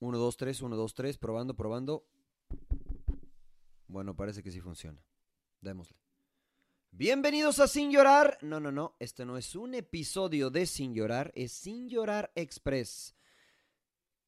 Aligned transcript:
1, 0.00 0.18
2, 0.18 0.36
3, 0.36 0.62
1, 0.62 0.76
2, 0.76 0.94
3, 0.94 1.18
probando, 1.18 1.54
probando. 1.56 2.06
Bueno, 3.86 4.16
parece 4.16 4.42
que 4.42 4.50
sí 4.50 4.60
funciona. 4.60 5.02
Démosle. 5.60 5.96
Bienvenidos 6.90 7.58
a 7.58 7.68
Sin 7.68 7.90
Llorar. 7.90 8.38
No, 8.42 8.60
no, 8.60 8.70
no, 8.70 8.96
este 8.98 9.24
no 9.24 9.38
es 9.38 9.56
un 9.56 9.74
episodio 9.74 10.50
de 10.50 10.66
Sin 10.66 10.94
Llorar, 10.94 11.32
es 11.34 11.52
Sin 11.52 11.88
Llorar 11.88 12.32
Express. 12.34 13.14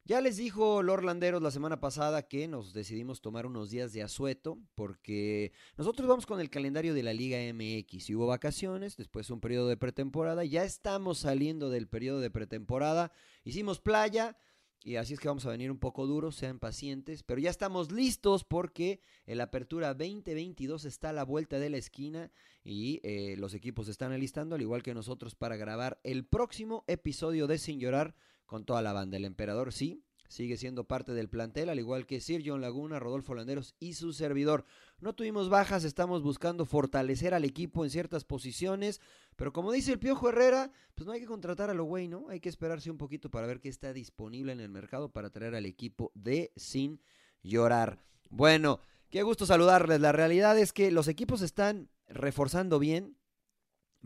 Ya 0.07 0.21
les 0.21 0.37
dijo 0.37 0.83
Lord 0.83 1.03
Landeros 1.03 1.41
la 1.41 1.49
semana 1.49 1.79
pasada 1.79 2.27
que 2.27 2.47
nos 2.47 2.73
decidimos 2.73 3.21
tomar 3.21 3.47
unos 3.47 3.71
días 3.71 3.91
de 3.91 4.03
asueto 4.03 4.59
porque 4.75 5.51
nosotros 5.77 6.07
vamos 6.07 6.27
con 6.27 6.39
el 6.39 6.51
calendario 6.51 6.93
de 6.93 7.01
la 7.01 7.11
Liga 7.11 7.39
MX 7.51 8.11
hubo 8.11 8.27
vacaciones, 8.27 8.97
después 8.97 9.31
un 9.31 9.41
periodo 9.41 9.67
de 9.67 9.77
pretemporada, 9.77 10.45
ya 10.45 10.63
estamos 10.63 11.17
saliendo 11.17 11.71
del 11.71 11.87
periodo 11.87 12.19
de 12.19 12.29
pretemporada, 12.29 13.11
hicimos 13.43 13.79
playa, 13.79 14.37
y 14.85 14.97
así 14.97 15.15
es 15.15 15.19
que 15.19 15.27
vamos 15.27 15.47
a 15.47 15.49
venir 15.49 15.71
un 15.71 15.79
poco 15.79 16.05
duros, 16.05 16.35
sean 16.35 16.59
pacientes, 16.59 17.23
pero 17.23 17.41
ya 17.41 17.49
estamos 17.49 17.91
listos 17.91 18.43
porque 18.43 19.01
el 19.25 19.41
Apertura 19.41 19.95
2022 19.95 20.85
está 20.85 21.09
a 21.09 21.13
la 21.13 21.25
vuelta 21.25 21.57
de 21.57 21.71
la 21.71 21.77
esquina 21.77 22.31
y 22.63 23.01
eh, 23.01 23.35
los 23.39 23.55
equipos 23.55 23.87
están 23.87 24.11
alistando, 24.11 24.53
al 24.53 24.61
igual 24.61 24.83
que 24.83 24.93
nosotros, 24.93 25.33
para 25.33 25.57
grabar 25.57 25.99
el 26.03 26.23
próximo 26.23 26.83
episodio 26.85 27.47
de 27.47 27.57
Sin 27.57 27.79
Llorar 27.79 28.15
con 28.45 28.63
toda 28.63 28.83
la 28.83 28.93
banda. 28.93 29.17
El 29.17 29.25
Emperador 29.25 29.73
sí, 29.73 30.03
sigue 30.35 30.57
siendo 30.57 30.83
parte 30.83 31.13
del 31.13 31.29
plantel, 31.29 31.69
al 31.69 31.79
igual 31.79 32.05
que 32.05 32.19
Sir 32.19 32.43
John 32.45 32.59
Laguna, 32.59 32.99
Rodolfo 32.99 33.33
Landeros 33.33 33.73
y 33.79 33.93
su 33.93 34.11
servidor. 34.11 34.65
No 34.99 35.13
tuvimos 35.13 35.47
bajas, 35.47 35.85
estamos 35.85 36.21
buscando 36.21 36.65
fortalecer 36.65 37.33
al 37.33 37.45
equipo 37.45 37.85
en 37.85 37.89
ciertas 37.89 38.25
posiciones, 38.25 38.99
pero 39.37 39.53
como 39.53 39.71
dice 39.71 39.93
el 39.93 39.99
Piojo 39.99 40.27
Herrera, 40.27 40.71
pues 40.93 41.07
no 41.07 41.13
hay 41.13 41.21
que 41.21 41.25
contratar 41.25 41.69
a 41.69 41.73
lo 41.73 41.85
güey, 41.85 42.09
¿no? 42.09 42.27
Hay 42.29 42.41
que 42.41 42.49
esperarse 42.49 42.91
un 42.91 42.97
poquito 42.97 43.31
para 43.31 43.47
ver 43.47 43.61
qué 43.61 43.69
está 43.69 43.93
disponible 43.93 44.51
en 44.51 44.59
el 44.59 44.69
mercado 44.69 45.09
para 45.09 45.29
traer 45.29 45.55
al 45.55 45.65
equipo 45.65 46.11
de 46.15 46.51
Sin 46.57 46.99
Llorar. 47.41 48.03
Bueno, 48.29 48.81
qué 49.09 49.23
gusto 49.23 49.45
saludarles. 49.45 50.01
La 50.01 50.11
realidad 50.11 50.59
es 50.59 50.73
que 50.73 50.91
los 50.91 51.07
equipos 51.07 51.41
están 51.41 51.89
reforzando 52.09 52.77
bien. 52.77 53.15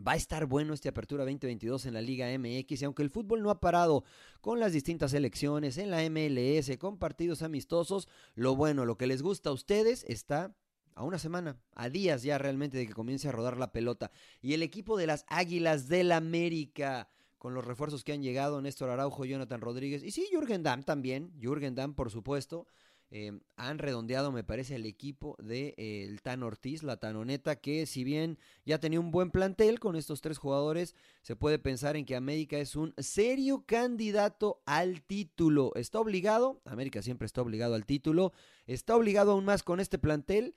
Va 0.06 0.12
a 0.12 0.16
estar 0.16 0.46
bueno 0.46 0.72
este 0.72 0.88
Apertura 0.88 1.24
2022 1.24 1.84
en 1.84 1.92
la 1.92 2.00
Liga 2.00 2.26
MX 2.38 2.80
y 2.80 2.84
aunque 2.86 3.02
el 3.02 3.10
fútbol 3.10 3.42
no 3.42 3.50
ha 3.50 3.60
parado 3.60 4.04
con 4.40 4.58
las 4.58 4.72
distintas 4.72 5.12
elecciones 5.12 5.76
en 5.76 5.90
la 5.90 5.98
MLS, 6.08 6.78
con 6.78 6.96
partidos 6.96 7.42
amistosos, 7.42 8.08
lo 8.34 8.56
bueno, 8.56 8.86
lo 8.86 8.96
que 8.96 9.06
les 9.06 9.20
gusta 9.20 9.50
a 9.50 9.52
ustedes 9.52 10.04
está 10.08 10.54
a 10.94 11.04
una 11.04 11.18
semana, 11.18 11.58
a 11.74 11.90
días 11.90 12.22
ya 12.22 12.38
realmente 12.38 12.78
de 12.78 12.86
que 12.86 12.94
comience 12.94 13.28
a 13.28 13.32
rodar 13.32 13.58
la 13.58 13.72
pelota. 13.72 14.10
Y 14.40 14.54
el 14.54 14.62
equipo 14.62 14.96
de 14.96 15.06
las 15.06 15.26
Águilas 15.28 15.88
del 15.88 16.12
América, 16.12 17.10
con 17.36 17.52
los 17.52 17.66
refuerzos 17.66 18.02
que 18.02 18.12
han 18.12 18.22
llegado, 18.22 18.62
Néstor 18.62 18.88
Araujo, 18.88 19.26
Jonathan 19.26 19.60
Rodríguez, 19.60 20.02
y 20.02 20.12
sí, 20.12 20.26
Jürgen 20.30 20.62
Damm 20.62 20.82
también, 20.82 21.30
Jürgen 21.38 21.74
Damm 21.74 21.92
por 21.92 22.10
supuesto, 22.10 22.66
eh, 23.12 23.32
han 23.56 23.78
redondeado, 23.78 24.30
me 24.30 24.44
parece, 24.44 24.76
el 24.76 24.86
equipo 24.86 25.36
de 25.40 25.74
eh, 25.76 26.16
Tan 26.22 26.44
Ortiz, 26.44 26.84
la 26.84 26.98
Tanoneta, 26.98 27.56
que 27.56 27.84
si 27.86 28.04
bien 28.04 28.38
ya 28.64 28.78
tenía 28.78 29.00
un 29.00 29.10
buen 29.10 29.32
plantel 29.32 29.80
con 29.80 29.96
estos 29.96 30.20
tres 30.20 30.38
jugadores, 30.38 30.94
se 31.22 31.34
puede 31.34 31.58
pensar 31.58 31.96
en 31.96 32.04
que 32.04 32.14
América 32.14 32.58
es 32.58 32.76
un 32.76 32.94
serio 32.98 33.64
candidato 33.66 34.62
al 34.64 35.02
título. 35.02 35.72
Está 35.74 35.98
obligado, 35.98 36.62
América 36.64 37.02
siempre 37.02 37.26
está 37.26 37.42
obligado 37.42 37.74
al 37.74 37.84
título, 37.84 38.32
está 38.66 38.96
obligado 38.96 39.32
aún 39.32 39.44
más 39.44 39.64
con 39.64 39.80
este 39.80 39.98
plantel. 39.98 40.54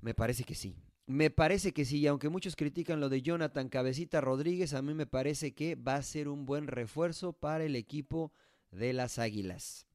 Me 0.00 0.14
parece 0.14 0.44
que 0.44 0.54
sí. 0.54 0.76
Me 1.06 1.28
parece 1.28 1.72
que 1.72 1.84
sí, 1.84 1.98
y 1.98 2.06
aunque 2.06 2.28
muchos 2.28 2.54
critican 2.54 3.00
lo 3.00 3.08
de 3.08 3.20
Jonathan 3.20 3.68
Cabecita 3.68 4.20
Rodríguez, 4.20 4.74
a 4.74 4.82
mí 4.82 4.94
me 4.94 5.06
parece 5.06 5.54
que 5.54 5.74
va 5.74 5.96
a 5.96 6.02
ser 6.02 6.28
un 6.28 6.46
buen 6.46 6.68
refuerzo 6.68 7.32
para 7.32 7.64
el 7.64 7.74
equipo 7.74 8.32
de 8.70 8.92
las 8.92 9.18
Águilas. 9.18 9.89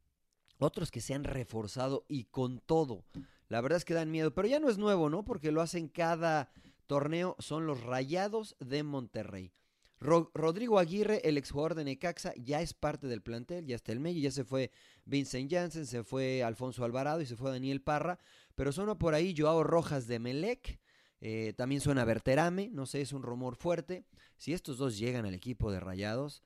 Otros 0.59 0.91
que 0.91 1.01
se 1.01 1.13
han 1.13 1.23
reforzado 1.23 2.05
y 2.07 2.25
con 2.25 2.59
todo. 2.59 3.03
La 3.47 3.61
verdad 3.61 3.77
es 3.77 3.85
que 3.85 3.93
dan 3.93 4.11
miedo, 4.11 4.33
pero 4.33 4.47
ya 4.47 4.59
no 4.59 4.69
es 4.69 4.77
nuevo, 4.77 5.09
¿no? 5.09 5.23
Porque 5.23 5.51
lo 5.51 5.61
hacen 5.61 5.87
cada 5.87 6.49
torneo, 6.87 7.35
son 7.39 7.67
los 7.67 7.83
Rayados 7.83 8.55
de 8.59 8.83
Monterrey. 8.83 9.51
Rodrigo 9.99 10.77
Aguirre, 10.77 11.21
el 11.27 11.37
exjugador 11.37 11.73
de 11.73 11.83
Necaxa, 11.83 12.33
ya 12.37 12.61
es 12.61 12.73
parte 12.73 13.07
del 13.07 13.21
plantel, 13.21 13.65
ya 13.65 13.75
está 13.75 13.91
el 13.91 13.99
medio, 13.99 14.21
ya 14.21 14.31
se 14.31 14.43
fue 14.43 14.71
Vincent 15.05 15.51
Janssen, 15.51 15.85
se 15.85 16.03
fue 16.03 16.43
Alfonso 16.43 16.83
Alvarado 16.83 17.21
y 17.21 17.25
se 17.25 17.35
fue 17.35 17.49
Daniel 17.49 17.81
Parra, 17.81 18.19
pero 18.55 18.71
suena 18.71 18.99
por 18.99 19.13
ahí 19.13 19.33
Joao 19.35 19.63
Rojas 19.63 20.05
de 20.07 20.19
Melec, 20.19 20.79
eh, 21.21 21.53
también 21.57 21.81
suena 21.81 22.05
Berterame, 22.05 22.69
no 22.71 22.85
sé, 22.85 23.01
es 23.01 23.13
un 23.13 23.23
rumor 23.23 23.55
fuerte. 23.55 24.05
Si 24.37 24.53
estos 24.53 24.77
dos 24.77 24.97
llegan 24.97 25.25
al 25.25 25.33
equipo 25.33 25.71
de 25.71 25.79
Rayados, 25.79 26.43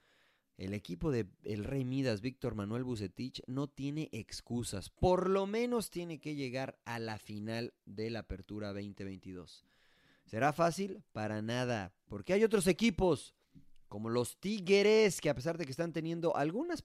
el 0.60 0.74
equipo 0.74 1.10
de 1.10 1.26
el 1.44 1.64
Rey 1.64 1.86
Midas, 1.86 2.20
Víctor 2.20 2.54
Manuel 2.54 2.84
Bucetich, 2.84 3.42
no 3.48 3.68
tiene 3.68 4.10
excusas. 4.12 4.90
Por 4.90 5.30
lo 5.30 5.48
menos 5.48 5.90
tiene 5.90 6.20
que 6.20 6.36
llegar 6.36 6.78
a 6.84 7.00
la 7.00 7.18
final 7.18 7.74
de 7.86 8.10
la 8.10 8.20
Apertura 8.20 8.74
2022. 8.74 9.66
¿Será 10.26 10.52
fácil? 10.52 11.02
Para 11.14 11.42
nada, 11.42 11.94
porque 12.08 12.34
hay 12.34 12.44
otros 12.44 12.68
equipos 12.68 13.34
como 13.88 14.10
los 14.10 14.38
Tigres, 14.38 15.20
que 15.20 15.32
a 15.32 15.34
pesar 15.34 15.58
de 15.58 15.66
que 15.66 15.72
están 15.72 15.94
teniendo 15.94 16.36
algunos 16.36 16.84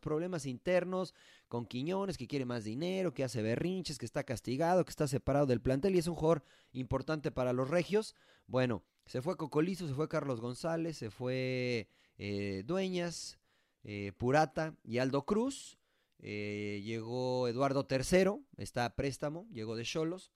problemas 0.00 0.46
internos 0.46 1.14
con 1.46 1.66
Quiñones, 1.66 2.18
que 2.18 2.26
quiere 2.26 2.44
más 2.44 2.64
dinero, 2.64 3.14
que 3.14 3.22
hace 3.22 3.42
berrinches, 3.42 3.98
que 3.98 4.06
está 4.06 4.24
castigado, 4.24 4.84
que 4.84 4.90
está 4.90 5.06
separado 5.06 5.46
del 5.46 5.60
plantel 5.60 5.94
y 5.94 5.98
es 5.98 6.08
un 6.08 6.16
jugador 6.16 6.42
importante 6.72 7.30
para 7.30 7.52
los 7.52 7.70
regios. 7.70 8.16
Bueno, 8.48 8.82
se 9.06 9.22
fue 9.22 9.36
Cocolizo, 9.36 9.86
se 9.86 9.94
fue 9.94 10.08
Carlos 10.08 10.40
González, 10.40 10.96
se 10.96 11.10
fue 11.10 11.88
eh, 12.18 12.62
Dueñas, 12.66 13.38
eh, 13.82 14.12
Purata 14.16 14.74
y 14.82 14.98
Aldo 14.98 15.24
Cruz. 15.24 15.78
Eh, 16.18 16.80
llegó 16.84 17.48
Eduardo 17.48 17.86
III, 17.88 18.44
está 18.56 18.86
a 18.86 18.96
préstamo, 18.96 19.46
llegó 19.52 19.76
de 19.76 19.84
Cholos. 19.84 20.32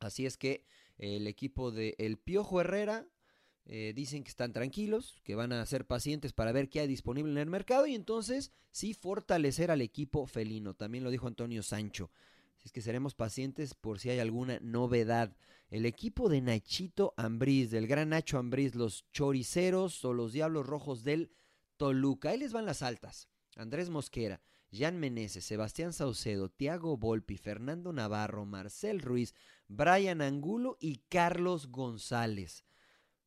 Así 0.00 0.26
es 0.26 0.36
que 0.36 0.64
el 0.98 1.26
equipo 1.26 1.70
de 1.70 1.94
El 1.98 2.18
Piojo 2.18 2.60
Herrera 2.60 3.06
eh, 3.64 3.92
dicen 3.94 4.24
que 4.24 4.30
están 4.30 4.52
tranquilos, 4.52 5.20
que 5.22 5.36
van 5.36 5.52
a 5.52 5.64
ser 5.66 5.86
pacientes 5.86 6.32
para 6.32 6.52
ver 6.52 6.68
qué 6.68 6.80
hay 6.80 6.88
disponible 6.88 7.30
en 7.30 7.38
el 7.38 7.50
mercado 7.50 7.86
y 7.86 7.94
entonces 7.94 8.50
sí 8.72 8.94
fortalecer 8.94 9.70
al 9.70 9.80
equipo 9.80 10.26
felino. 10.26 10.74
También 10.74 11.04
lo 11.04 11.10
dijo 11.10 11.28
Antonio 11.28 11.62
Sancho. 11.62 12.10
Así 12.62 12.68
es 12.68 12.72
que 12.72 12.80
seremos 12.80 13.16
pacientes 13.16 13.74
por 13.74 13.98
si 13.98 14.10
hay 14.10 14.20
alguna 14.20 14.60
novedad. 14.60 15.36
El 15.68 15.84
equipo 15.84 16.28
de 16.28 16.40
Nachito 16.40 17.12
Ambriz, 17.16 17.72
del 17.72 17.88
gran 17.88 18.10
Nacho 18.10 18.38
Ambriz, 18.38 18.76
los 18.76 19.04
choriceros 19.10 20.04
o 20.04 20.12
los 20.12 20.32
diablos 20.32 20.64
rojos 20.64 21.02
del 21.02 21.32
Toluca. 21.76 22.30
Ahí 22.30 22.38
les 22.38 22.52
van 22.52 22.64
las 22.64 22.82
altas. 22.82 23.28
Andrés 23.56 23.90
Mosquera, 23.90 24.40
Jan 24.70 24.96
Meneses, 25.00 25.44
Sebastián 25.44 25.92
Saucedo, 25.92 26.50
Tiago 26.50 26.96
Volpi, 26.96 27.36
Fernando 27.36 27.92
Navarro, 27.92 28.46
Marcel 28.46 29.00
Ruiz, 29.00 29.34
Brian 29.66 30.22
Angulo 30.22 30.78
y 30.80 30.98
Carlos 31.08 31.66
González 31.66 32.64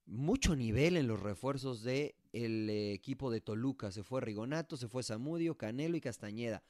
mucho 0.06 0.56
nivel 0.56 0.98
en 0.98 1.08
los 1.08 1.20
refuerzos 1.20 1.84
del 1.84 2.16
el 2.32 2.70
equipo 2.70 3.32
de 3.32 3.42
Toluca. 3.42 3.92
Se 3.92 4.04
fue 4.04 4.22
Rigonato, 4.22 4.78
se 4.78 4.88
fue 4.88 5.04
Zamudio, 5.04 5.58
Canelo 5.58 5.98
y 5.98 6.02
Castañeda. 6.02 6.64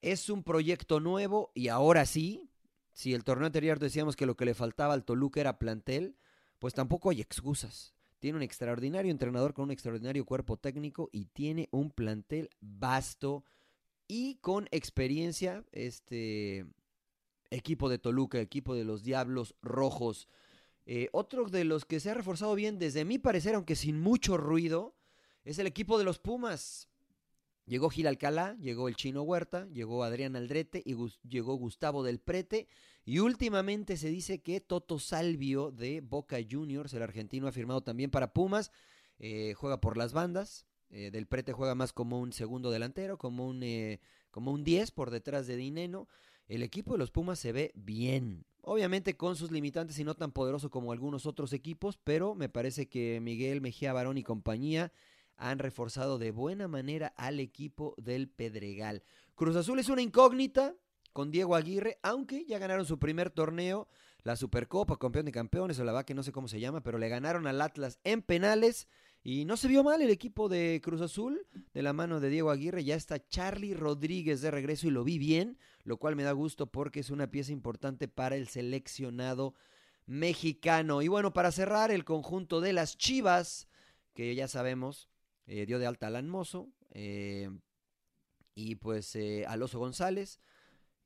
Es 0.00 0.30
un 0.30 0.44
proyecto 0.44 1.00
nuevo 1.00 1.50
y 1.54 1.68
ahora 1.68 2.06
sí, 2.06 2.50
si 2.92 3.14
el 3.14 3.24
torneo 3.24 3.46
anterior 3.46 3.78
decíamos 3.78 4.16
que 4.16 4.26
lo 4.26 4.36
que 4.36 4.44
le 4.44 4.54
faltaba 4.54 4.94
al 4.94 5.04
Toluca 5.04 5.40
era 5.40 5.58
plantel, 5.58 6.16
pues 6.58 6.74
tampoco 6.74 7.10
hay 7.10 7.20
excusas. 7.20 7.94
Tiene 8.18 8.36
un 8.36 8.42
extraordinario 8.42 9.10
entrenador 9.10 9.54
con 9.54 9.64
un 9.64 9.70
extraordinario 9.70 10.24
cuerpo 10.24 10.56
técnico 10.56 11.08
y 11.12 11.26
tiene 11.26 11.68
un 11.70 11.90
plantel 11.90 12.50
vasto 12.60 13.44
y 14.08 14.36
con 14.36 14.66
experiencia 14.70 15.64
este 15.72 16.66
equipo 17.50 17.88
de 17.88 17.98
Toluca, 17.98 18.40
equipo 18.40 18.74
de 18.74 18.84
los 18.84 19.02
Diablos 19.02 19.54
Rojos. 19.62 20.28
Eh, 20.86 21.08
otro 21.12 21.44
de 21.48 21.64
los 21.64 21.84
que 21.84 22.00
se 22.00 22.10
ha 22.10 22.14
reforzado 22.14 22.54
bien, 22.54 22.78
desde 22.78 23.04
mi 23.04 23.18
parecer, 23.18 23.54
aunque 23.54 23.76
sin 23.76 24.00
mucho 24.00 24.36
ruido, 24.36 24.96
es 25.44 25.58
el 25.58 25.66
equipo 25.66 25.98
de 25.98 26.04
los 26.04 26.18
Pumas. 26.18 26.87
Llegó 27.68 27.90
Gil 27.90 28.06
Alcalá, 28.06 28.56
llegó 28.58 28.88
el 28.88 28.96
Chino 28.96 29.22
Huerta, 29.22 29.68
llegó 29.68 30.02
Adrián 30.02 30.36
Aldrete 30.36 30.82
y 30.86 30.96
llegó 31.28 31.54
Gustavo 31.56 32.02
del 32.02 32.18
Prete. 32.18 32.66
Y 33.04 33.18
últimamente 33.18 33.98
se 33.98 34.08
dice 34.08 34.40
que 34.40 34.62
Toto 34.62 34.98
Salvio 34.98 35.70
de 35.70 36.00
Boca 36.00 36.38
Juniors, 36.50 36.94
el 36.94 37.02
argentino, 37.02 37.46
ha 37.46 37.52
firmado 37.52 37.82
también 37.82 38.10
para 38.10 38.32
Pumas. 38.32 38.72
Eh, 39.18 39.52
juega 39.54 39.82
por 39.82 39.98
las 39.98 40.14
bandas. 40.14 40.64
Eh, 40.88 41.10
del 41.10 41.26
Prete 41.26 41.52
juega 41.52 41.74
más 41.74 41.92
como 41.92 42.18
un 42.18 42.32
segundo 42.32 42.70
delantero, 42.70 43.18
como 43.18 43.46
un, 43.46 43.62
como 44.30 44.50
un 44.50 44.64
10 44.64 44.90
por 44.92 45.10
detrás 45.10 45.46
de 45.46 45.56
Dineno. 45.56 46.08
El 46.46 46.62
equipo 46.62 46.92
de 46.92 46.98
los 46.98 47.10
Pumas 47.10 47.38
se 47.38 47.52
ve 47.52 47.72
bien. 47.74 48.46
Obviamente 48.62 49.14
con 49.14 49.36
sus 49.36 49.50
limitantes 49.50 49.98
y 49.98 50.04
no 50.04 50.14
tan 50.14 50.32
poderoso 50.32 50.70
como 50.70 50.90
algunos 50.90 51.26
otros 51.26 51.52
equipos, 51.52 51.98
pero 52.02 52.34
me 52.34 52.48
parece 52.48 52.88
que 52.88 53.20
Miguel 53.20 53.60
Mejía 53.60 53.92
Barón 53.92 54.16
y 54.16 54.22
compañía 54.22 54.90
han 55.38 55.58
reforzado 55.58 56.18
de 56.18 56.32
buena 56.32 56.68
manera 56.68 57.14
al 57.16 57.40
equipo 57.40 57.94
del 57.96 58.28
Pedregal. 58.28 59.02
Cruz 59.34 59.56
Azul 59.56 59.78
es 59.78 59.88
una 59.88 60.02
incógnita 60.02 60.74
con 61.12 61.30
Diego 61.30 61.54
Aguirre, 61.54 61.98
aunque 62.02 62.44
ya 62.44 62.58
ganaron 62.58 62.84
su 62.84 62.98
primer 62.98 63.30
torneo, 63.30 63.88
la 64.22 64.36
Supercopa, 64.36 64.98
campeón 64.98 65.26
de 65.26 65.32
campeones, 65.32 65.78
o 65.78 65.84
la 65.84 66.04
que 66.04 66.14
no 66.14 66.22
sé 66.22 66.32
cómo 66.32 66.48
se 66.48 66.60
llama, 66.60 66.82
pero 66.82 66.98
le 66.98 67.08
ganaron 67.08 67.46
al 67.46 67.60
Atlas 67.60 67.98
en 68.04 68.22
penales 68.22 68.88
Y 69.22 69.44
no 69.44 69.56
se 69.56 69.68
vio 69.68 69.82
mal 69.82 70.00
el 70.00 70.10
equipo 70.10 70.48
de 70.48 70.80
Cruz 70.82 71.00
Azul, 71.00 71.46
de 71.72 71.82
la 71.82 71.92
mano 71.92 72.20
de 72.20 72.30
Diego 72.30 72.50
Aguirre. 72.50 72.84
Ya 72.84 72.94
está 72.94 73.26
Charlie 73.26 73.74
Rodríguez 73.74 74.40
de 74.40 74.50
regreso 74.50 74.86
y 74.86 74.90
lo 74.90 75.02
vi 75.02 75.18
bien, 75.18 75.58
lo 75.82 75.96
cual 75.96 76.14
me 76.14 76.22
da 76.22 76.32
gusto 76.32 76.66
porque 76.66 77.00
es 77.00 77.10
una 77.10 77.30
pieza 77.30 77.52
importante 77.52 78.06
para 78.06 78.36
el 78.36 78.48
seleccionado 78.48 79.54
mexicano. 80.06 81.02
Y 81.02 81.08
bueno, 81.08 81.32
para 81.32 81.52
cerrar, 81.52 81.90
el 81.90 82.04
conjunto 82.04 82.60
de 82.60 82.72
las 82.72 82.96
Chivas, 82.96 83.68
que 84.14 84.34
ya 84.34 84.48
sabemos, 84.48 85.08
eh, 85.48 85.66
dio 85.66 85.78
de 85.78 85.86
alta 85.86 86.06
a 86.06 86.08
Alan 86.08 86.30
eh, 86.92 87.50
y 88.54 88.74
pues 88.76 89.16
eh, 89.16 89.44
Aloso 89.46 89.78
González. 89.78 90.40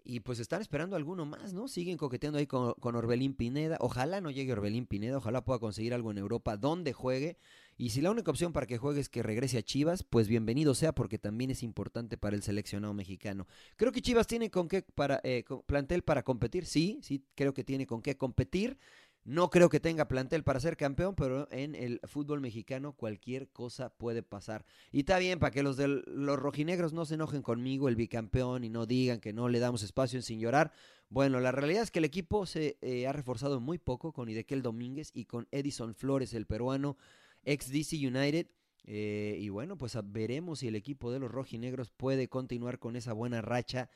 Y 0.05 0.19
pues 0.19 0.41
están 0.41 0.61
esperando 0.61 0.97
alguno 0.97 1.25
más, 1.27 1.53
¿no? 1.53 1.69
Siguen 1.69 1.97
coqueteando 1.97 2.41
ahí 2.41 2.47
con, 2.49 2.75
con, 2.81 2.97
Orbelín 2.97 3.35
Pineda. 3.35 3.77
Ojalá 3.79 4.21
no 4.21 4.33
llegue 4.33 4.53
Orbelín 4.53 4.85
Pineda, 4.85 5.19
ojalá 5.19 5.45
pueda 5.45 5.61
conseguir 5.61 5.95
algo 5.95 6.11
en 6.11 6.19
Europa 6.19 6.57
donde 6.57 6.93
juegue. 6.93 7.39
Y 7.77 7.91
si 7.91 8.01
la 8.01 8.11
única 8.11 8.31
opción 8.31 8.53
para 8.53 8.67
que 8.67 8.79
juegue 8.79 9.01
es 9.01 9.09
que 9.09 9.23
regrese 9.23 9.59
a 9.59 9.63
Chivas, 9.63 10.03
pues 10.03 10.29
bienvenido 10.29 10.75
sea 10.75 10.93
porque 10.93 11.19
también 11.19 11.51
es 11.51 11.63
importante 11.63 12.19
para 12.19 12.37
el 12.37 12.43
seleccionado 12.43 12.95
mexicano. 12.95 13.47
Creo 13.77 13.93
que 13.93 14.03
Chivas 14.03 14.27
tiene 14.27 14.51
con 14.51 14.69
qué 14.69 14.83
para 14.83 15.21
eh, 15.25 15.45
plantel 15.67 16.03
para 16.03 16.23
competir, 16.23 16.67
sí, 16.67 16.99
sí, 17.03 17.25
creo 17.35 17.55
que 17.55 17.65
tiene 17.65 17.87
con 17.87 18.03
qué 18.03 18.17
competir. 18.17 18.79
No 19.25 19.51
creo 19.51 19.69
que 19.69 19.79
tenga 19.79 20.09
plantel 20.09 20.43
para 20.43 20.59
ser 20.59 20.77
campeón, 20.77 21.15
pero 21.15 21.47
en 21.53 21.77
el 21.77 22.01
fútbol 22.05 22.41
mexicano 22.41 22.95
cualquier 22.95 23.49
cosa 23.51 23.91
puede 23.91 24.25
pasar. 24.25 24.65
Y 24.91 25.01
está 25.01 25.19
bien 25.19 25.39
para 25.39 25.53
que 25.53 25.63
los 25.63 25.77
de 25.77 25.87
los 25.87 26.39
rojinegros 26.39 26.93
no 26.93 27.05
se 27.05 27.15
enojen 27.15 27.43
conmigo, 27.43 27.89
el 27.89 27.95
bicampeón, 27.95 28.65
y 28.65 28.69
no 28.69 28.85
digan 28.85 29.21
que 29.21 29.33
no 29.33 29.49
le 29.49 29.61
damos 29.61 29.85
espacio 29.85 30.19
en 30.19 30.25
sin 30.25 30.41
llorar. 30.41 30.73
Bueno, 31.09 31.39
la 31.39 31.53
realidad 31.53 31.85
es 31.85 31.93
que 31.93 32.01
el 32.01 32.05
equipo 32.05 32.47
se 32.47 32.79
eh, 32.81 33.07
ha 33.07 33.13
reforzado 33.13 33.61
muy 33.61 33.79
poco 33.79 34.13
con 34.13 34.29
Idequel 34.29 34.63
Domínguez 34.63 35.13
y 35.15 35.27
con 35.27 35.47
Edison 35.53 35.95
Flores, 35.95 36.35
el 36.35 36.47
peruano, 36.47 36.97
ex 37.45 37.71
DC 37.71 37.97
United. 37.97 38.49
Eh, 38.85 39.37
y 39.39 39.49
bueno, 39.51 39.79
pues 39.79 39.97
veremos 40.05 40.61
si 40.61 40.69
el 40.69 40.75
equipo 40.75 41.13
de 41.13 41.21
los 41.21 41.31
rojinegros 41.31 41.91
puede 41.91 42.29
continuar 42.29 42.81
con 42.81 42.97
esa 42.97 43.13
buena 43.13 43.41
racha 43.41 43.89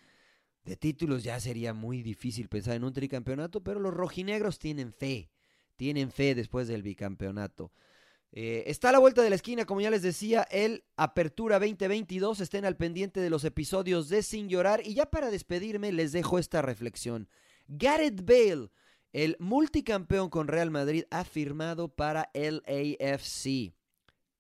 de 0.67 0.77
títulos. 0.77 1.23
Ya 1.23 1.41
sería 1.41 1.73
muy 1.73 2.03
difícil 2.03 2.49
pensar 2.49 2.77
en 2.77 2.85
un 2.85 2.93
tricampeonato, 2.93 3.65
pero 3.65 3.81
los 3.81 3.95
rojinegros 3.95 4.59
tienen 4.59 4.93
fe, 4.93 5.31
tienen 5.77 6.11
fe 6.11 6.35
después 6.35 6.69
del 6.69 6.83
bicampeonato. 6.83 7.73
Eh, 8.33 8.65
está 8.67 8.91
a 8.91 8.93
la 8.93 8.99
vuelta 8.99 9.23
de 9.23 9.31
la 9.31 9.37
esquina, 9.37 9.65
como 9.65 9.81
ya 9.81 9.91
les 9.91 10.03
decía, 10.03 10.43
el 10.51 10.85
Apertura 10.97 11.59
2022. 11.59 12.41
Estén 12.41 12.67
al 12.67 12.77
pendiente 12.77 13.21
de 13.21 13.31
los 13.31 13.45
episodios 13.45 14.11
de 14.11 14.23
Sin 14.23 14.51
Llorar. 14.51 14.83
Y 14.85 14.93
ya 14.93 15.07
para 15.07 15.31
despedirme, 15.31 15.93
les 15.93 16.13
dejo 16.13 16.39
esta 16.39 16.61
reflexión. 16.61 17.31
Gareth 17.67 18.23
Bale 18.27 18.69
el 19.17 19.35
multicampeón 19.39 20.29
con 20.29 20.47
Real 20.47 20.71
Madrid 20.71 21.05
ha 21.11 21.25
firmado 21.25 21.89
para 21.89 22.31
LAFC 22.35 23.73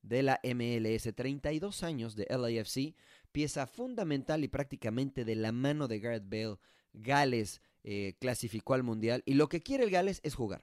de 0.08 0.22
la 0.22 0.40
MLS. 0.42 1.14
32 1.14 1.82
años 1.82 2.16
de 2.16 2.26
LAFC, 2.30 2.94
pieza 3.32 3.66
fundamental 3.66 4.44
y 4.44 4.48
prácticamente 4.48 5.24
de 5.24 5.36
la 5.36 5.52
mano 5.52 5.88
de 5.88 6.00
Gareth 6.00 6.28
Bale. 6.28 6.56
Gales 6.92 7.60
eh, 7.84 8.14
clasificó 8.18 8.74
al 8.74 8.82
Mundial 8.82 9.22
y 9.26 9.34
lo 9.34 9.48
que 9.48 9.60
quiere 9.60 9.84
el 9.84 9.90
Gales 9.90 10.20
es 10.22 10.34
jugar. 10.34 10.62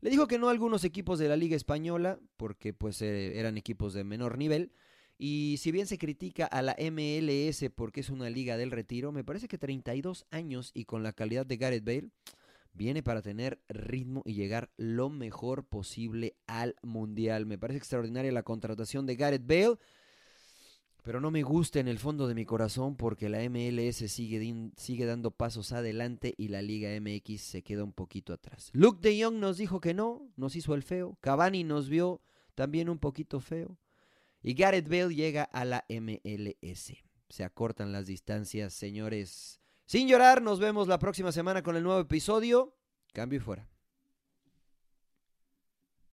Le 0.00 0.10
dijo 0.10 0.26
que 0.26 0.38
no 0.38 0.48
a 0.48 0.50
algunos 0.50 0.84
equipos 0.84 1.18
de 1.18 1.28
la 1.28 1.36
Liga 1.36 1.56
Española, 1.56 2.18
porque 2.36 2.72
pues 2.72 3.02
eh, 3.02 3.38
eran 3.38 3.58
equipos 3.58 3.92
de 3.92 4.04
menor 4.04 4.38
nivel. 4.38 4.72
Y 5.18 5.56
si 5.58 5.70
bien 5.70 5.86
se 5.86 5.98
critica 5.98 6.46
a 6.46 6.62
la 6.62 6.74
MLS 6.78 7.70
porque 7.74 8.00
es 8.00 8.08
una 8.08 8.30
liga 8.30 8.56
del 8.56 8.70
retiro, 8.70 9.12
me 9.12 9.24
parece 9.24 9.48
que 9.48 9.58
32 9.58 10.24
años 10.30 10.70
y 10.72 10.86
con 10.86 11.02
la 11.02 11.12
calidad 11.12 11.44
de 11.44 11.58
Gareth 11.58 11.84
Bale, 11.84 12.08
viene 12.72 13.02
para 13.02 13.22
tener 13.22 13.60
ritmo 13.68 14.22
y 14.24 14.34
llegar 14.34 14.70
lo 14.76 15.10
mejor 15.10 15.64
posible 15.64 16.36
al 16.46 16.76
Mundial. 16.82 17.46
Me 17.46 17.58
parece 17.58 17.78
extraordinaria 17.78 18.32
la 18.32 18.42
contratación 18.42 19.06
de 19.06 19.16
Gareth 19.16 19.46
Bale, 19.46 19.78
pero 21.02 21.20
no 21.20 21.30
me 21.30 21.42
gusta 21.42 21.80
en 21.80 21.88
el 21.88 21.98
fondo 21.98 22.28
de 22.28 22.34
mi 22.34 22.44
corazón 22.44 22.96
porque 22.96 23.28
la 23.28 23.40
MLS 23.48 23.96
sigue, 24.10 24.70
sigue 24.76 25.06
dando 25.06 25.30
pasos 25.30 25.72
adelante 25.72 26.34
y 26.36 26.48
la 26.48 26.62
Liga 26.62 26.90
MX 27.00 27.40
se 27.40 27.62
queda 27.62 27.84
un 27.84 27.92
poquito 27.92 28.32
atrás. 28.32 28.70
Luke 28.72 29.00
de 29.00 29.22
Jong 29.22 29.36
nos 29.36 29.56
dijo 29.56 29.80
que 29.80 29.94
no, 29.94 30.30
nos 30.36 30.56
hizo 30.56 30.74
el 30.74 30.82
feo. 30.82 31.16
Cavani 31.20 31.64
nos 31.64 31.88
vio 31.88 32.20
también 32.54 32.88
un 32.88 32.98
poquito 32.98 33.40
feo. 33.40 33.78
Y 34.42 34.54
Gareth 34.54 34.88
Bale 34.88 35.14
llega 35.14 35.44
a 35.44 35.64
la 35.64 35.84
MLS. 35.88 36.94
Se 37.28 37.44
acortan 37.44 37.92
las 37.92 38.06
distancias, 38.06 38.74
señores 38.74 39.59
sin 39.90 40.06
llorar, 40.06 40.40
nos 40.40 40.60
vemos 40.60 40.86
la 40.86 41.00
próxima 41.00 41.32
semana 41.32 41.64
con 41.64 41.74
el 41.74 41.82
nuevo 41.82 41.98
episodio. 41.98 42.76
Cambio 43.12 43.38
y 43.38 43.42
fuera. 43.42 43.69